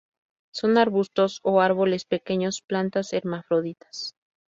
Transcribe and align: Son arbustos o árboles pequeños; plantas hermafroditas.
Son 0.49 0.79
arbustos 0.79 1.41
o 1.43 1.61
árboles 1.61 2.05
pequeños; 2.05 2.63
plantas 2.63 3.13
hermafroditas. 3.13 4.15